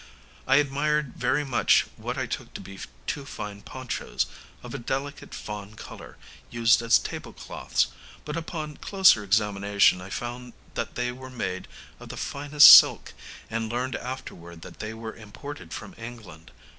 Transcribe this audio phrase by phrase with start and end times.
[0.47, 4.25] I admired very much what I took to be two fine ponchos,
[4.63, 6.17] of a delicate fawn colour,
[6.49, 7.85] used as tablecloths,
[8.25, 11.67] but upon a closer examination I found that they were made
[11.99, 13.13] of the finest silk,
[13.47, 16.49] and learned afterwards that they were imported from England.